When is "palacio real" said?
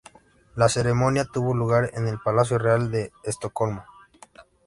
2.17-2.89